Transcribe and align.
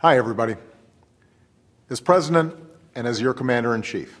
Hi, 0.00 0.16
everybody. 0.16 0.54
As 1.90 1.98
President 1.98 2.54
and 2.94 3.04
as 3.04 3.20
your 3.20 3.34
Commander 3.34 3.74
in 3.74 3.82
Chief, 3.82 4.20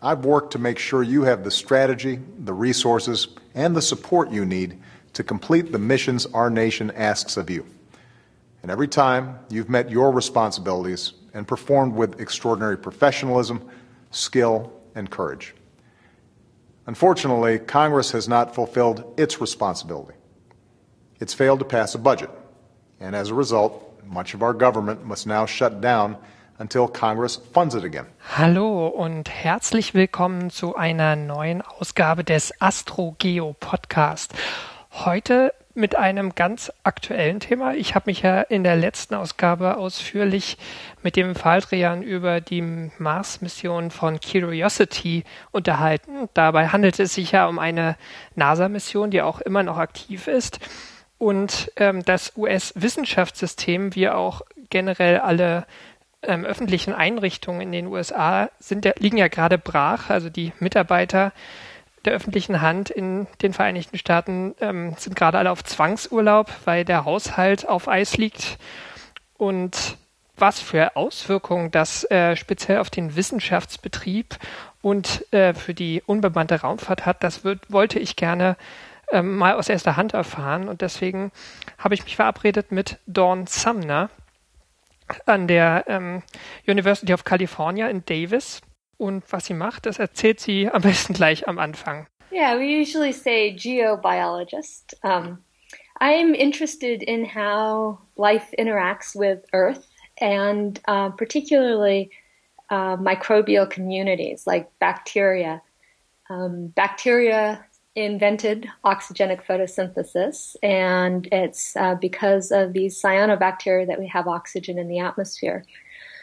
I've 0.00 0.24
worked 0.24 0.52
to 0.52 0.58
make 0.58 0.78
sure 0.78 1.02
you 1.02 1.24
have 1.24 1.44
the 1.44 1.50
strategy, 1.50 2.18
the 2.38 2.54
resources, 2.54 3.28
and 3.54 3.76
the 3.76 3.82
support 3.82 4.30
you 4.30 4.46
need 4.46 4.78
to 5.12 5.22
complete 5.22 5.70
the 5.70 5.78
missions 5.78 6.24
our 6.24 6.48
nation 6.48 6.90
asks 6.92 7.36
of 7.36 7.50
you. 7.50 7.66
And 8.62 8.70
every 8.70 8.88
time 8.88 9.38
you've 9.50 9.68
met 9.68 9.90
your 9.90 10.12
responsibilities 10.12 11.12
and 11.34 11.46
performed 11.46 11.92
with 11.92 12.18
extraordinary 12.18 12.78
professionalism, 12.78 13.68
skill, 14.10 14.72
and 14.94 15.10
courage. 15.10 15.54
Unfortunately, 16.86 17.58
Congress 17.58 18.12
has 18.12 18.30
not 18.30 18.54
fulfilled 18.54 19.12
its 19.18 19.42
responsibility. 19.42 20.14
It's 21.20 21.34
failed 21.34 21.58
to 21.58 21.66
pass 21.66 21.94
a 21.94 21.98
budget, 21.98 22.30
and 22.98 23.14
as 23.14 23.28
a 23.28 23.34
result, 23.34 23.87
much 24.10 24.34
of 24.34 24.42
our 24.42 24.54
government 24.54 25.04
must 25.04 25.26
now 25.26 25.46
shut 25.46 25.80
down 25.80 26.16
until 26.58 26.88
Congress 26.88 27.36
funds 27.36 27.74
it 27.74 27.84
again. 27.84 28.06
Hallo 28.36 28.88
und 28.88 29.30
herzlich 29.30 29.94
willkommen 29.94 30.50
zu 30.50 30.76
einer 30.76 31.16
neuen 31.16 31.62
Ausgabe 31.62 32.24
des 32.24 32.52
AstroGeo 32.60 33.54
Podcast. 33.60 34.34
Heute 34.90 35.52
mit 35.74 35.94
einem 35.94 36.34
ganz 36.34 36.72
aktuellen 36.82 37.38
Thema. 37.38 37.74
Ich 37.74 37.94
habe 37.94 38.04
mich 38.06 38.22
ja 38.22 38.40
in 38.40 38.64
der 38.64 38.74
letzten 38.74 39.14
Ausgabe 39.14 39.76
ausführlich 39.76 40.58
mit 41.04 41.14
dem 41.14 41.36
Faldrian 41.36 42.02
über 42.02 42.40
die 42.40 42.62
Mars-Mission 42.62 43.92
von 43.92 44.18
Curiosity 44.18 45.22
unterhalten. 45.52 46.28
Dabei 46.34 46.68
handelt 46.68 46.98
es 46.98 47.14
sich 47.14 47.30
ja 47.30 47.46
um 47.46 47.60
eine 47.60 47.96
NASA-Mission, 48.34 49.12
die 49.12 49.22
auch 49.22 49.40
immer 49.40 49.62
noch 49.62 49.78
aktiv 49.78 50.26
ist. 50.26 50.58
Und 51.18 51.72
ähm, 51.76 52.04
das 52.04 52.32
US-Wissenschaftssystem, 52.36 53.94
wie 53.94 54.08
auch 54.08 54.42
generell 54.70 55.18
alle 55.18 55.66
ähm, 56.22 56.44
öffentlichen 56.44 56.94
Einrichtungen 56.94 57.60
in 57.60 57.72
den 57.72 57.86
USA, 57.88 58.50
sind, 58.60 58.88
liegen 58.98 59.18
ja 59.18 59.28
gerade 59.28 59.58
brach. 59.58 60.10
Also 60.10 60.30
die 60.30 60.52
Mitarbeiter 60.60 61.32
der 62.04 62.12
öffentlichen 62.12 62.60
Hand 62.60 62.90
in 62.90 63.26
den 63.42 63.52
Vereinigten 63.52 63.98
Staaten 63.98 64.54
ähm, 64.60 64.94
sind 64.96 65.16
gerade 65.16 65.38
alle 65.38 65.50
auf 65.50 65.64
Zwangsurlaub, 65.64 66.50
weil 66.64 66.84
der 66.84 67.04
Haushalt 67.04 67.68
auf 67.68 67.88
Eis 67.88 68.16
liegt. 68.16 68.58
Und 69.36 69.96
was 70.36 70.60
für 70.60 70.96
Auswirkungen 70.96 71.72
das 71.72 72.08
äh, 72.10 72.36
speziell 72.36 72.78
auf 72.78 72.90
den 72.90 73.16
Wissenschaftsbetrieb 73.16 74.36
und 74.82 75.32
äh, 75.32 75.52
für 75.54 75.74
die 75.74 76.02
unbemannte 76.06 76.60
Raumfahrt 76.60 77.06
hat, 77.06 77.24
das 77.24 77.42
wird, 77.42 77.70
wollte 77.72 77.98
ich 77.98 78.14
gerne 78.14 78.56
ähm, 79.12 79.36
mal 79.36 79.54
aus 79.54 79.68
erster 79.68 79.96
Hand 79.96 80.14
erfahren. 80.14 80.68
Und 80.68 80.82
deswegen 80.82 81.32
habe 81.78 81.94
ich 81.94 82.04
mich 82.04 82.16
verabredet 82.16 82.72
mit 82.72 82.98
Dawn 83.06 83.46
Sumner 83.46 84.10
an 85.26 85.48
der 85.48 85.84
ähm, 85.88 86.22
University 86.66 87.12
of 87.12 87.24
California 87.24 87.88
in 87.88 88.04
Davis. 88.04 88.60
Und 88.96 89.24
was 89.30 89.46
sie 89.46 89.54
macht, 89.54 89.86
das 89.86 89.98
erzählt 89.98 90.40
sie 90.40 90.68
am 90.68 90.82
besten 90.82 91.14
gleich 91.14 91.48
am 91.48 91.58
Anfang. 91.58 92.06
Yeah, 92.30 92.58
we 92.58 92.66
usually 92.66 93.12
say 93.12 93.54
geobiologist. 93.54 94.94
Um, 95.02 95.38
I'm 96.00 96.34
interested 96.34 97.02
in 97.02 97.24
how 97.24 97.98
life 98.16 98.54
interacts 98.58 99.14
with 99.14 99.44
Earth 99.52 99.88
and 100.20 100.78
uh, 100.86 101.10
particularly 101.10 102.10
uh, 102.70 102.96
microbial 102.96 103.68
communities 103.68 104.46
like 104.46 104.68
bacteria. 104.78 105.62
Um, 106.28 106.68
bacteria 106.68 107.64
invented 108.04 108.68
oxygenic 108.84 109.44
photosynthesis, 109.44 110.56
and 110.62 111.28
it's 111.32 111.76
uh, 111.76 111.94
because 111.96 112.50
of 112.52 112.72
these 112.72 113.00
cyanobacteria 113.00 113.86
that 113.86 113.98
we 113.98 114.06
have 114.06 114.28
oxygen 114.28 114.78
in 114.78 114.88
the 114.88 114.98
atmosphere. 114.98 115.64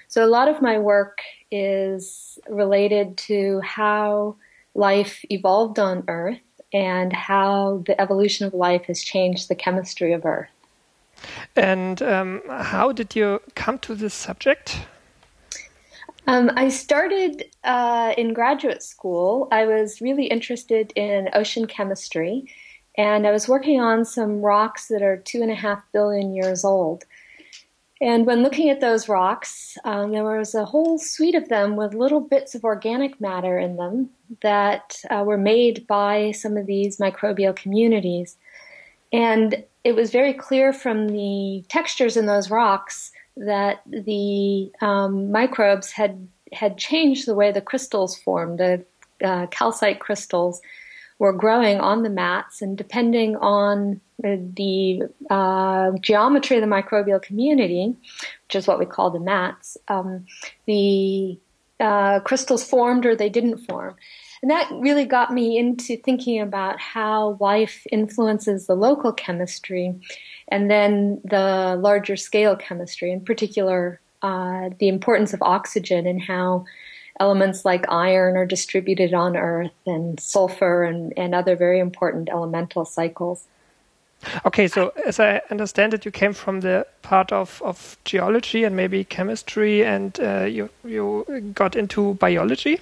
So, 0.07 0.23
a 0.23 0.27
lot 0.27 0.47
of 0.47 0.61
my 0.61 0.79
work 0.79 1.19
is 1.51 2.39
related 2.49 3.17
to 3.17 3.59
how 3.61 4.35
life 4.73 5.23
evolved 5.29 5.79
on 5.79 6.03
Earth 6.07 6.39
and 6.73 7.11
how 7.13 7.83
the 7.85 7.99
evolution 7.99 8.45
of 8.45 8.53
life 8.53 8.85
has 8.85 9.01
changed 9.01 9.47
the 9.47 9.55
chemistry 9.55 10.13
of 10.13 10.25
Earth. 10.25 10.49
And 11.55 12.01
um, 12.01 12.41
how 12.49 12.91
did 12.91 13.15
you 13.15 13.41
come 13.55 13.79
to 13.79 13.95
this 13.95 14.13
subject? 14.13 14.79
Um, 16.27 16.51
I 16.55 16.69
started 16.69 17.45
uh, 17.63 18.13
in 18.17 18.33
graduate 18.33 18.81
school. 18.81 19.47
I 19.51 19.65
was 19.65 20.01
really 20.01 20.25
interested 20.25 20.91
in 20.95 21.29
ocean 21.33 21.67
chemistry, 21.67 22.51
and 22.97 23.27
I 23.27 23.31
was 23.31 23.47
working 23.47 23.79
on 23.79 24.05
some 24.05 24.41
rocks 24.41 24.87
that 24.87 25.03
are 25.03 25.17
two 25.17 25.41
and 25.41 25.51
a 25.51 25.55
half 25.55 25.83
billion 25.93 26.33
years 26.33 26.65
old. 26.65 27.03
And 28.01 28.25
when 28.25 28.43
looking 28.43 28.69
at 28.69 28.81
those 28.81 29.07
rocks, 29.07 29.77
um, 29.85 30.11
there 30.11 30.23
was 30.23 30.53
a 30.53 30.65
whole 30.65 30.97
suite 30.97 31.35
of 31.35 31.47
them 31.47 31.75
with 31.75 31.93
little 31.93 32.19
bits 32.19 32.53
of 32.53 32.63
organic 32.63 33.21
matter 33.21 33.57
in 33.57 33.77
them 33.77 34.09
that 34.41 34.97
uh, 35.09 35.23
were 35.25 35.37
made 35.37 35.87
by 35.87 36.31
some 36.31 36.57
of 36.57 36.65
these 36.65 36.97
microbial 36.97 37.55
communities. 37.55 38.35
And 39.13 39.63
it 39.83 39.95
was 39.95 40.11
very 40.11 40.33
clear 40.33 40.73
from 40.73 41.07
the 41.09 41.63
textures 41.69 42.17
in 42.17 42.25
those 42.25 42.49
rocks 42.49 43.11
that 43.37 43.81
the 43.87 44.71
um, 44.81 45.31
microbes 45.31 45.91
had 45.91 46.27
had 46.53 46.77
changed 46.77 47.27
the 47.27 47.35
way 47.35 47.51
the 47.51 47.61
crystals 47.61 48.17
formed. 48.17 48.59
The 48.59 48.85
uh, 49.23 49.47
calcite 49.47 49.99
crystals 49.99 50.61
were 51.19 51.33
growing 51.33 51.79
on 51.79 52.03
the 52.03 52.09
mats, 52.09 52.61
and 52.61 52.77
depending 52.77 53.35
on 53.37 54.01
the 54.19 55.01
uh, 55.29 55.91
geometry 55.99 56.57
of 56.57 56.61
the 56.61 56.67
microbial 56.67 57.21
community, 57.21 57.95
which 58.47 58.55
is 58.55 58.67
what 58.67 58.79
we 58.79 58.85
call 58.85 59.11
the 59.11 59.19
mats, 59.19 59.77
um, 59.87 60.25
the 60.65 61.37
uh, 61.79 62.19
crystals 62.21 62.63
formed 62.63 63.05
or 63.05 63.15
they 63.15 63.29
didn't 63.29 63.59
form. 63.59 63.95
And 64.45 64.51
that 64.51 64.69
really 64.73 65.05
got 65.05 65.33
me 65.33 65.57
into 65.57 65.97
thinking 65.97 66.39
about 66.39 66.79
how 66.79 67.35
life 67.39 67.87
influences 67.91 68.67
the 68.67 68.75
local 68.75 69.11
chemistry 69.11 69.95
and 70.49 70.69
then 70.69 71.19
the 71.23 71.75
larger 71.79 72.15
scale 72.15 72.55
chemistry, 72.55 73.11
in 73.11 73.21
particular, 73.21 73.99
uh, 74.21 74.69
the 74.77 74.87
importance 74.87 75.33
of 75.33 75.41
oxygen 75.41 76.05
and 76.05 76.21
how 76.21 76.65
elements 77.19 77.65
like 77.65 77.91
iron 77.91 78.37
are 78.37 78.45
distributed 78.45 79.15
on 79.15 79.35
Earth 79.35 79.71
and 79.87 80.19
sulfur 80.19 80.83
and, 80.83 81.11
and 81.17 81.33
other 81.33 81.55
very 81.55 81.79
important 81.79 82.29
elemental 82.29 82.85
cycles. 82.85 83.47
Okay, 84.45 84.67
so 84.67 84.93
as 85.07 85.19
I 85.19 85.41
understand 85.49 85.95
it, 85.95 86.05
you 86.05 86.11
came 86.11 86.33
from 86.33 86.59
the 86.59 86.85
part 87.01 87.31
of, 87.31 87.63
of 87.65 87.97
geology 88.05 88.63
and 88.63 88.75
maybe 88.75 89.05
chemistry, 89.05 89.83
and 89.83 90.19
uh, 90.19 90.43
you 90.43 90.69
you 90.83 91.25
got 91.55 91.75
into 91.75 92.13
biology. 92.13 92.79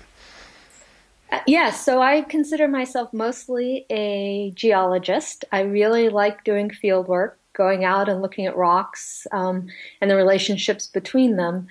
Uh, 1.34 1.40
yes, 1.48 1.84
so 1.84 2.00
I 2.00 2.22
consider 2.22 2.68
myself 2.68 3.12
mostly 3.12 3.88
a 3.90 4.52
geologist. 4.52 5.44
I 5.52 5.62
really 5.62 6.10
like 6.10 6.44
doing 6.44 6.70
field 6.70 7.08
work 7.08 7.40
going 7.54 7.84
out 7.84 8.08
and 8.08 8.22
looking 8.22 8.46
at 8.46 8.56
rocks 8.56 9.26
um, 9.32 9.68
and 10.00 10.12
the 10.12 10.16
relationships 10.16 10.86
between 10.86 11.36
them. 11.38 11.66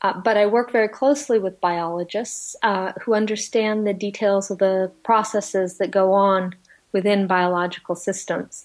Uh, 0.00 0.18
but 0.18 0.38
I 0.38 0.46
work 0.46 0.72
very 0.72 0.88
closely 0.88 1.38
with 1.38 1.60
biologists 1.60 2.56
uh, 2.62 2.92
who 3.02 3.12
understand 3.12 3.86
the 3.86 3.92
details 3.92 4.50
of 4.50 4.56
the 4.56 4.90
processes 5.02 5.76
that 5.76 5.90
go 5.90 6.14
on 6.14 6.54
within 6.92 7.26
biological 7.26 7.96
systems. 7.96 8.64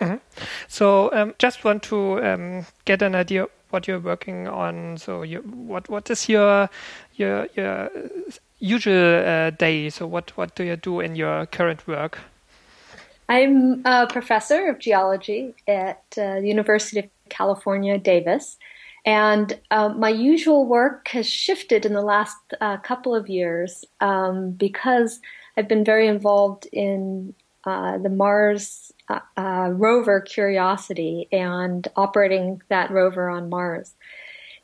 Mm-hmm. 0.00 0.16
So, 0.66 1.12
um, 1.12 1.34
just 1.38 1.62
want 1.62 1.84
to 1.84 2.20
um, 2.24 2.66
get 2.86 3.02
an 3.02 3.14
idea 3.14 3.46
what 3.72 3.88
you're 3.88 4.00
working 4.00 4.48
on. 4.48 4.98
So, 4.98 5.22
you, 5.22 5.40
what 5.40 5.88
what 5.88 6.10
is 6.10 6.28
your 6.28 6.68
your 7.14 7.48
your 7.56 7.90
usual 8.58 9.24
uh, 9.26 9.50
day? 9.50 9.90
So, 9.90 10.06
what 10.06 10.36
what 10.36 10.54
do 10.54 10.64
you 10.64 10.76
do 10.76 11.00
in 11.00 11.16
your 11.16 11.46
current 11.46 11.86
work? 11.86 12.18
I'm 13.28 13.82
a 13.86 14.06
professor 14.06 14.68
of 14.68 14.78
geology 14.78 15.54
at 15.66 16.02
uh, 16.18 16.40
the 16.40 16.48
University 16.48 16.98
of 17.00 17.06
California, 17.28 17.96
Davis. 17.98 18.58
And 19.04 19.58
uh, 19.70 19.88
my 19.88 20.10
usual 20.10 20.66
work 20.66 21.08
has 21.08 21.28
shifted 21.28 21.84
in 21.84 21.92
the 21.92 22.02
last 22.02 22.36
uh, 22.60 22.76
couple 22.76 23.14
of 23.14 23.28
years 23.28 23.84
um, 24.00 24.52
because 24.52 25.20
I've 25.56 25.66
been 25.66 25.84
very 25.84 26.06
involved 26.06 26.66
in 26.72 27.34
uh, 27.64 27.98
the 27.98 28.08
Mars 28.08 28.92
uh, 29.08 29.20
uh, 29.36 29.70
rover 29.72 30.20
Curiosity 30.20 31.28
and 31.32 31.86
operating 31.96 32.62
that 32.68 32.90
rover 32.90 33.28
on 33.28 33.48
Mars. 33.48 33.94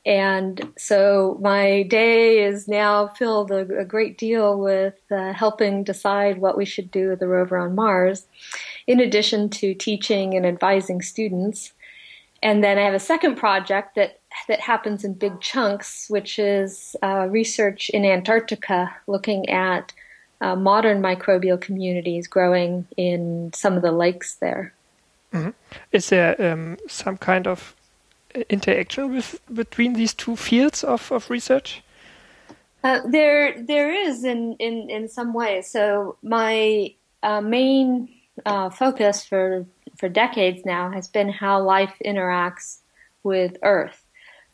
And 0.06 0.72
so 0.78 1.38
my 1.40 1.82
day 1.82 2.42
is 2.42 2.66
now 2.66 3.08
filled 3.08 3.50
a, 3.50 3.78
a 3.78 3.84
great 3.84 4.16
deal 4.16 4.58
with 4.58 4.94
uh, 5.10 5.32
helping 5.32 5.84
decide 5.84 6.38
what 6.38 6.56
we 6.56 6.64
should 6.64 6.90
do 6.90 7.10
with 7.10 7.20
the 7.20 7.28
rover 7.28 7.58
on 7.58 7.74
Mars, 7.74 8.26
in 8.86 9.00
addition 9.00 9.50
to 9.50 9.74
teaching 9.74 10.34
and 10.34 10.46
advising 10.46 11.02
students. 11.02 11.72
And 12.42 12.62
then 12.62 12.78
I 12.78 12.82
have 12.82 12.94
a 12.94 13.00
second 13.00 13.36
project 13.36 13.96
that 13.96 14.20
that 14.46 14.60
happens 14.60 15.04
in 15.04 15.14
big 15.14 15.40
chunks, 15.40 16.06
which 16.08 16.38
is 16.38 16.94
uh, 17.02 17.26
research 17.28 17.90
in 17.90 18.04
Antarctica, 18.04 18.94
looking 19.06 19.48
at 19.48 19.92
uh, 20.40 20.56
modern 20.56 21.02
microbial 21.02 21.60
communities 21.60 22.26
growing 22.26 22.86
in 22.96 23.50
some 23.54 23.76
of 23.76 23.82
the 23.82 23.92
lakes 23.92 24.36
there. 24.36 24.72
Mm 25.32 25.42
-hmm. 25.42 25.52
Is 25.90 26.08
there 26.08 26.52
um, 26.52 26.76
some 26.86 27.16
kind 27.18 27.46
of 27.46 27.74
interaction 28.46 29.12
with, 29.14 29.40
between 29.46 29.94
these 29.94 30.14
two 30.14 30.36
fields 30.36 30.84
of, 30.84 31.10
of 31.12 31.30
research? 31.30 31.82
Uh, 32.84 33.10
there, 33.10 33.64
there 33.66 34.08
is 34.08 34.22
in, 34.24 34.54
in, 34.58 34.90
in 34.90 35.08
some 35.08 35.32
ways. 35.32 35.70
So 35.70 36.16
my 36.22 36.94
uh, 37.22 37.40
main 37.40 38.08
uh, 38.46 38.70
focus 38.70 39.24
for 39.26 39.66
for 39.98 40.08
decades 40.08 40.64
now 40.64 40.90
has 40.90 41.08
been 41.08 41.28
how 41.28 41.60
life 41.60 41.94
interacts 42.04 42.78
with 43.22 43.56
Earth. 43.62 44.04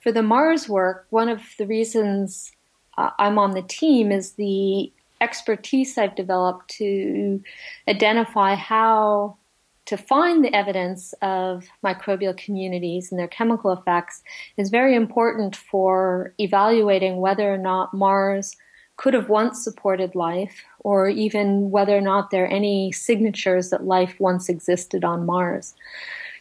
For 0.01 0.11
the 0.11 0.23
Mars 0.23 0.69
work, 0.69 1.07
one 1.11 1.29
of 1.29 1.43
the 1.59 1.67
reasons 1.67 2.51
uh, 2.97 3.11
I'm 3.19 3.39
on 3.39 3.53
the 3.53 3.63
team 3.63 4.11
is 4.11 4.33
the 4.33 4.91
expertise 5.21 5.97
I've 5.97 6.15
developed 6.15 6.69
to 6.79 7.43
identify 7.89 8.55
how 8.55 9.37
to 9.87 9.97
find 9.97 10.45
the 10.45 10.55
evidence 10.55 11.13
of 11.21 11.67
microbial 11.85 12.37
communities 12.37 13.11
and 13.11 13.19
their 13.19 13.29
chemical 13.29 13.73
effects 13.73 14.23
is 14.57 14.71
very 14.71 14.95
important 14.95 15.55
for 15.55 16.33
evaluating 16.39 17.19
whether 17.19 17.53
or 17.53 17.59
not 17.59 17.93
Mars 17.93 18.57
could 18.97 19.13
have 19.13 19.29
once 19.29 19.63
supported 19.63 20.15
life 20.15 20.63
or 20.81 21.09
even 21.09 21.71
whether 21.71 21.97
or 21.97 22.01
not 22.01 22.31
there 22.31 22.45
are 22.45 22.49
any 22.49 22.93
signatures 22.93 23.71
that 23.71 23.85
life 23.85 24.15
once 24.19 24.49
existed 24.49 25.05
on 25.05 25.27
Mars. 25.27 25.75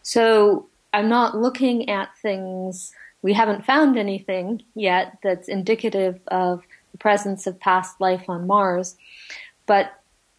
So 0.04 0.68
I'm 0.94 1.10
not 1.10 1.36
looking 1.38 1.90
at 1.90 2.16
things, 2.18 2.94
we 3.24 3.34
haven't 3.34 3.66
found 3.66 3.98
anything 3.98 4.62
yet 4.76 5.18
that's 5.24 5.48
indicative 5.48 6.20
of 6.28 6.64
the 6.94 6.98
presence 6.98 7.46
of 7.46 7.60
past 7.60 8.00
life 8.00 8.30
on 8.30 8.48
Mars, 8.48 8.96
but 9.66 9.92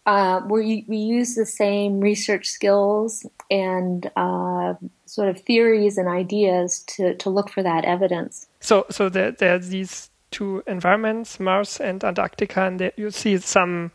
uh, 0.07 0.41
we, 0.49 0.85
we 0.87 0.97
use 0.97 1.35
the 1.35 1.47
same 1.47 2.01
research 2.01 2.47
skills 2.47 3.27
and 3.51 4.11
uh, 4.17 4.75
sort 5.07 5.29
of 5.29 5.41
theories 5.41 5.99
and 5.99 6.09
ideas 6.09 6.81
to, 6.87 7.15
to 7.17 7.31
look 7.31 7.51
for 7.51 7.63
that 7.63 7.85
evidence. 7.85 8.47
So, 8.61 8.87
so 8.91 9.09
there, 9.09 9.33
there 9.33 9.55
are 9.55 9.59
these 9.59 10.11
two 10.31 10.63
environments, 10.67 11.41
Mars 11.41 11.81
and 11.81 12.03
Antarctica, 12.05 12.67
and 12.67 12.79
there 12.79 12.93
you 12.97 13.11
see 13.11 13.39
some 13.39 13.93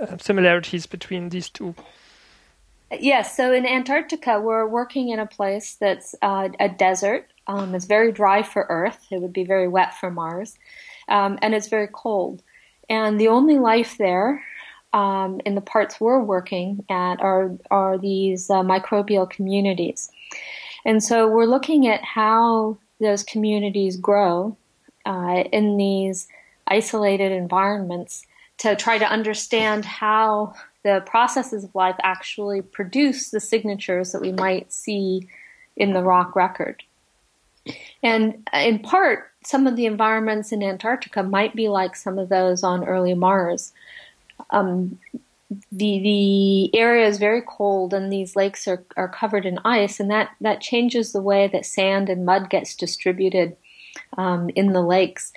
uh, 0.00 0.16
similarities 0.18 0.86
between 0.86 1.30
these 1.30 1.48
two. 1.48 1.74
Yes, 2.90 3.36
so 3.36 3.52
in 3.52 3.66
Antarctica, 3.66 4.40
we're 4.40 4.66
working 4.66 5.10
in 5.10 5.18
a 5.18 5.26
place 5.26 5.76
that's 5.78 6.14
uh, 6.22 6.48
a 6.58 6.68
desert. 6.68 7.30
Um, 7.46 7.74
it's 7.74 7.84
very 7.84 8.12
dry 8.12 8.42
for 8.42 8.66
Earth. 8.68 9.06
It 9.10 9.20
would 9.20 9.32
be 9.32 9.44
very 9.44 9.68
wet 9.68 9.94
for 9.98 10.10
Mars. 10.10 10.58
Um, 11.08 11.38
and 11.42 11.54
it's 11.54 11.68
very 11.68 11.88
cold. 11.92 12.42
And 12.88 13.20
the 13.20 13.28
only 13.28 13.58
life 13.58 13.96
there 13.98 14.42
um, 14.92 15.40
in 15.44 15.54
the 15.54 15.60
parts 15.60 16.00
we're 16.00 16.22
working 16.22 16.84
at 16.88 17.20
are 17.20 17.56
are 17.70 17.98
these 17.98 18.48
uh, 18.48 18.62
microbial 18.62 19.28
communities, 19.28 20.10
and 20.84 21.02
so 21.02 21.28
we're 21.28 21.44
looking 21.44 21.86
at 21.86 22.02
how 22.02 22.78
those 23.00 23.22
communities 23.22 23.96
grow 23.96 24.56
uh, 25.04 25.44
in 25.52 25.76
these 25.76 26.28
isolated 26.66 27.32
environments 27.32 28.24
to 28.58 28.74
try 28.76 28.98
to 28.98 29.06
understand 29.06 29.84
how 29.84 30.54
the 30.84 31.02
processes 31.06 31.64
of 31.64 31.74
life 31.74 31.96
actually 32.02 32.62
produce 32.62 33.30
the 33.30 33.40
signatures 33.40 34.12
that 34.12 34.20
we 34.20 34.32
might 34.32 34.72
see 34.72 35.28
in 35.76 35.92
the 35.92 36.02
rock 36.02 36.34
record. 36.34 36.82
And 38.02 38.48
in 38.52 38.78
part, 38.80 39.30
some 39.44 39.66
of 39.66 39.76
the 39.76 39.86
environments 39.86 40.52
in 40.52 40.62
Antarctica 40.62 41.22
might 41.22 41.54
be 41.54 41.68
like 41.68 41.96
some 41.96 42.18
of 42.18 42.28
those 42.28 42.62
on 42.62 42.84
early 42.84 43.14
Mars. 43.14 43.72
Um, 44.50 44.98
the 45.72 45.98
the 46.00 46.78
area 46.78 47.06
is 47.06 47.18
very 47.18 47.42
cold 47.46 47.94
and 47.94 48.12
these 48.12 48.36
lakes 48.36 48.68
are, 48.68 48.84
are 48.96 49.08
covered 49.08 49.46
in 49.46 49.58
ice 49.64 49.98
and 49.98 50.10
that, 50.10 50.30
that 50.42 50.60
changes 50.60 51.12
the 51.12 51.22
way 51.22 51.48
that 51.48 51.64
sand 51.64 52.10
and 52.10 52.26
mud 52.26 52.50
gets 52.50 52.74
distributed 52.76 53.56
um, 54.18 54.50
in 54.50 54.74
the 54.74 54.82
lakes. 54.82 55.32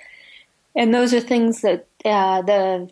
And 0.76 0.94
those 0.94 1.14
are 1.14 1.20
things 1.20 1.62
that 1.62 1.86
uh, 2.04 2.42
the 2.42 2.90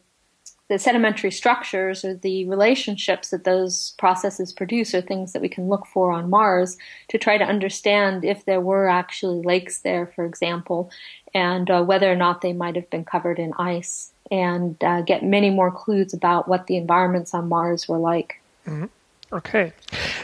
the 0.71 0.79
sedimentary 0.79 1.33
structures 1.33 2.05
or 2.05 2.15
the 2.15 2.49
relationships 2.49 3.31
that 3.31 3.43
those 3.43 3.93
processes 3.99 4.53
produce 4.53 4.95
are 4.95 5.01
things 5.01 5.33
that 5.33 5.43
we 5.43 5.49
can 5.49 5.69
look 5.69 5.85
for 5.85 6.13
on 6.13 6.31
Mars 6.31 6.79
to 7.09 7.19
try 7.19 7.37
to 7.37 7.45
understand 7.45 8.25
if 8.25 8.45
there 8.45 8.61
were 8.61 8.89
actually 8.89 9.43
lakes 9.45 9.81
there, 9.81 10.07
for 10.07 10.25
example, 10.25 10.89
and 11.35 11.69
uh, 11.69 11.83
whether 11.83 12.11
or 12.11 12.15
not 12.15 12.41
they 12.41 12.53
might 12.53 12.77
have 12.77 12.89
been 12.89 13.05
covered 13.05 13.41
in 13.41 13.53
ice 13.59 14.13
and 14.31 14.83
uh, 14.85 15.01
get 15.01 15.25
many 15.25 15.51
more 15.51 15.73
clues 15.73 16.15
about 16.15 16.47
what 16.47 16.69
the 16.69 16.77
environments 16.77 17.35
on 17.35 17.49
Mars 17.49 17.89
were 17.89 17.99
like. 17.99 18.41
Mm-hmm. 18.65 18.85
Okay, 19.33 19.73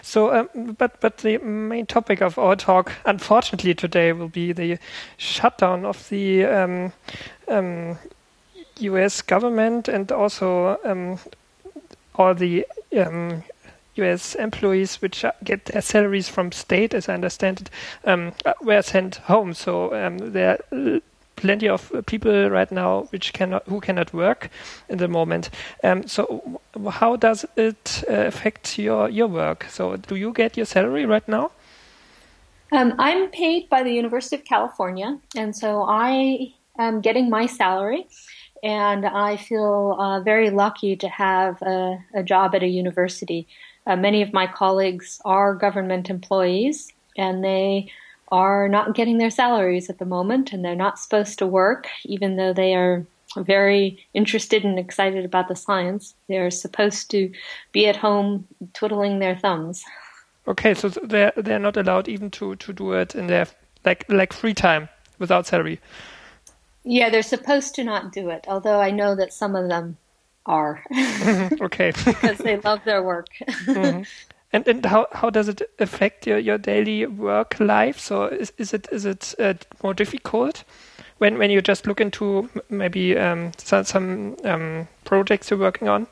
so 0.02 0.34
um, 0.34 0.75
but 0.78 1.00
but 1.00 1.19
the 1.19 1.38
main 1.38 1.87
topic 1.87 2.20
of 2.20 2.38
our 2.38 2.56
talk, 2.56 2.92
unfortunately, 3.04 3.72
today 3.72 4.12
will 4.12 4.28
be 4.28 4.52
the 4.52 4.78
shutdown 5.16 5.84
of 5.84 6.08
the 6.08 6.44
um, 6.44 6.92
um, 7.46 7.96
U.S. 8.78 9.23
government 9.23 9.88
and 9.88 10.11
also 10.12 10.78
um, 10.84 11.19
all 12.14 12.34
the 12.34 12.67
U.S. 12.93 14.37
Um, 14.37 14.43
employees 14.43 15.00
which 15.02 15.25
get 15.44 15.67
their 15.67 15.82
salaries 15.82 16.28
from 16.28 16.52
state, 16.52 16.94
as 16.94 17.08
I 17.08 17.14
understand 17.14 17.62
it, 17.62 17.70
um, 18.05 18.32
were 18.62 18.82
sent 18.82 19.17
home. 19.17 19.55
So 19.55 19.90
there 20.20 20.58
are 20.73 21.00
plenty 21.37 21.69
of 21.69 21.93
people 22.06 22.50
right 22.50 22.73
now 22.73 23.02
which 23.11 23.32
cannot 23.32 23.62
who 23.69 23.81
cannot 23.81 24.12
work 24.12 24.50
in 24.88 24.99
the 24.99 25.08
moment. 25.08 25.50
Um, 25.84 26.06
so 26.08 26.61
how 26.90 27.17
does 27.17 27.44
it 27.56 28.05
uh, 28.08 28.26
affect 28.26 28.78
your 28.78 29.08
your 29.08 29.28
work? 29.28 29.67
So 29.70 29.96
do 29.96 30.17
you 30.17 30.32
get 30.32 30.56
your 30.56 30.67
salary 30.67 31.06
right 31.06 31.26
now? 31.28 31.50
Um, 32.73 32.94
I'm 32.99 33.31
paid 33.31 33.69
by 33.69 33.82
the 33.84 33.93
University 33.93 34.37
of 34.37 34.44
California, 34.44 35.19
and 35.37 35.55
so 35.55 35.84
I 35.88 36.52
am 36.78 37.00
getting 37.00 37.31
my 37.31 37.46
salary. 37.46 38.08
And 38.62 39.06
I 39.06 39.36
feel 39.36 39.96
uh, 39.98 40.20
very 40.20 40.50
lucky 40.50 40.96
to 40.96 41.08
have 41.08 41.60
a, 41.62 41.98
a 42.14 42.22
job 42.22 42.54
at 42.54 42.62
a 42.62 42.68
university. 42.68 43.46
Uh, 43.86 43.96
many 43.96 44.22
of 44.22 44.32
my 44.32 44.46
colleagues 44.46 45.20
are 45.24 45.54
government 45.54 46.10
employees, 46.10 46.88
and 47.16 47.44
they 47.44 47.90
are 48.32 48.68
not 48.68 48.94
getting 48.94 49.18
their 49.18 49.30
salaries 49.30 49.88
at 49.88 49.98
the 49.98 50.04
moment 50.04 50.52
and 50.52 50.64
they're 50.64 50.74
not 50.74 50.98
supposed 50.98 51.38
to 51.38 51.46
work, 51.46 51.86
even 52.04 52.36
though 52.36 52.52
they 52.52 52.74
are 52.74 53.06
very 53.36 53.98
interested 54.14 54.64
and 54.64 54.78
excited 54.78 55.24
about 55.24 55.48
the 55.48 55.56
science. 55.56 56.14
They're 56.28 56.50
supposed 56.50 57.10
to 57.10 57.30
be 57.72 57.86
at 57.86 57.96
home 57.96 58.46
twiddling 58.72 59.18
their 59.18 59.36
thumbs. 59.36 59.84
Okay, 60.48 60.74
so 60.74 60.88
they're 60.88 61.32
they're 61.36 61.58
not 61.58 61.76
allowed 61.76 62.08
even 62.08 62.30
to, 62.32 62.56
to 62.56 62.72
do 62.72 62.92
it 62.92 63.14
in 63.14 63.26
their 63.26 63.46
like 63.84 64.04
like 64.08 64.32
free 64.32 64.54
time 64.54 64.88
without 65.18 65.46
salary. 65.46 65.80
Yeah, 66.88 67.11
they're 67.11 67.23
supposed 67.23 67.75
to 67.75 67.85
not 67.85 68.12
do 68.12 68.31
it. 68.31 68.45
Although 68.47 68.81
I 68.81 68.93
know 68.93 69.16
that 69.16 69.33
some 69.33 69.57
of 69.57 69.69
them 69.69 69.97
are. 70.47 70.85
okay. 71.61 71.93
because 72.05 72.38
they 72.38 72.59
love 72.59 72.81
their 72.85 73.02
work. 73.02 73.28
Mm-hmm. 73.66 74.02
And 74.52 74.66
and 74.69 74.87
how 74.87 75.09
how 75.12 75.28
does 75.28 75.49
it 75.49 75.61
affect 75.81 76.26
your, 76.26 76.38
your 76.38 76.57
daily 76.57 77.05
work 77.05 77.59
life? 77.59 77.99
So 77.99 78.26
is 78.26 78.52
is 78.57 78.73
it 78.73 78.87
is 78.93 79.05
it 79.05 79.35
uh, 79.40 79.55
more 79.83 79.93
difficult 79.93 80.62
when 81.19 81.37
when 81.37 81.50
you 81.50 81.61
just 81.61 81.87
look 81.87 82.00
into 82.00 82.49
maybe 82.71 83.19
um, 83.19 83.50
some, 83.59 83.85
some 83.85 84.37
um, 84.45 84.88
projects 85.05 85.50
you're 85.50 85.59
working 85.59 85.88
on? 85.88 86.07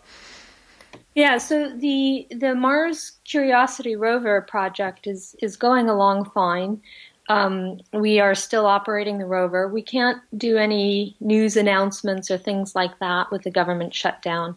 Yeah, 1.15 1.39
so 1.39 1.71
the 1.77 2.27
the 2.33 2.57
Mars 2.57 3.13
Curiosity 3.25 3.95
rover 3.95 4.43
project 4.43 5.07
is 5.07 5.37
is 5.41 5.57
going 5.57 5.89
along 5.89 6.25
fine. 6.35 6.83
Um, 7.29 7.81
we 7.93 8.21
are 8.21 8.35
still 8.35 8.67
operating 8.67 9.19
the 9.19 9.27
rover. 9.27 9.69
We 9.69 9.83
can't 9.83 10.21
do 10.37 10.59
any 10.59 11.17
news 11.21 11.57
announcements 11.57 12.31
or 12.31 12.37
things 12.37 12.75
like 12.75 12.99
that 12.99 13.31
with 13.31 13.43
the 13.43 13.51
government 13.51 13.95
shutdown. 13.95 14.57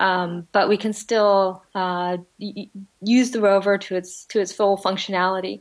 Um, 0.00 0.48
but 0.52 0.68
we 0.68 0.78
can 0.78 0.94
still 0.94 1.62
uh, 1.74 2.16
use 2.38 3.30
the 3.30 3.40
rover 3.40 3.76
to 3.76 3.96
its 3.96 4.24
to 4.26 4.40
its 4.40 4.52
full 4.52 4.78
functionality. 4.78 5.60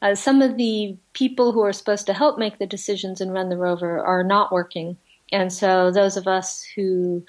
Uh, 0.00 0.14
some 0.14 0.42
of 0.42 0.56
the 0.56 0.96
people 1.12 1.52
who 1.52 1.60
are 1.60 1.72
supposed 1.72 2.06
to 2.06 2.14
help 2.14 2.38
make 2.38 2.58
the 2.58 2.66
decisions 2.66 3.20
and 3.20 3.32
run 3.32 3.50
the 3.50 3.58
rover 3.58 4.02
are 4.02 4.24
not 4.24 4.50
working, 4.52 4.96
and 5.32 5.52
so 5.52 5.90
those 5.90 6.16
of 6.16 6.26
us 6.26 6.64
who 6.74 7.24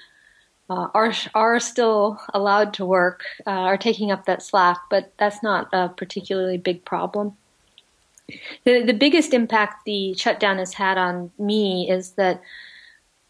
uh, 0.70 0.88
are 0.94 1.12
are 1.34 1.60
still 1.60 2.18
allowed 2.32 2.72
to 2.74 2.86
work 2.86 3.22
uh, 3.46 3.50
are 3.50 3.76
taking 3.78 4.10
up 4.10 4.24
that 4.24 4.42
slack. 4.42 4.78
But 4.88 5.12
that's 5.18 5.42
not 5.42 5.68
a 5.74 5.90
particularly 5.90 6.56
big 6.56 6.86
problem. 6.86 7.36
The 8.64 8.82
the 8.82 8.94
biggest 8.94 9.32
impact 9.32 9.84
the 9.84 10.14
shutdown 10.14 10.58
has 10.58 10.74
had 10.74 10.98
on 10.98 11.30
me 11.38 11.88
is 11.90 12.12
that 12.12 12.42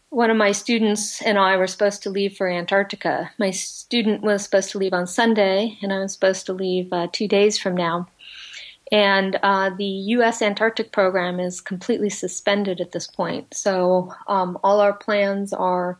one 0.09 0.31
of 0.31 0.37
my 0.37 0.51
students 0.51 1.21
and 1.21 1.37
I 1.37 1.57
were 1.57 1.67
supposed 1.67 2.01
to 2.03 2.09
leave 2.09 2.35
for 2.35 2.47
Antarctica. 2.47 3.29
My 3.37 3.51
student 3.51 4.21
was 4.21 4.43
supposed 4.43 4.71
to 4.71 4.77
leave 4.77 4.93
on 4.93 5.05
Sunday, 5.05 5.77
and 5.81 5.91
I 5.91 5.99
was 5.99 6.13
supposed 6.13 6.45
to 6.45 6.53
leave 6.53 6.91
uh, 6.91 7.07
two 7.11 7.27
days 7.27 7.57
from 7.57 7.75
now. 7.75 8.07
And 8.91 9.37
uh, 9.43 9.71
the 9.77 9.83
U.S. 9.83 10.41
Antarctic 10.41 10.93
program 10.93 11.39
is 11.39 11.59
completely 11.59 12.09
suspended 12.09 12.79
at 12.79 12.93
this 12.93 13.05
point. 13.05 13.53
So 13.53 14.13
um, 14.27 14.57
all 14.63 14.79
our 14.79 14.93
plans 14.93 15.51
are 15.51 15.99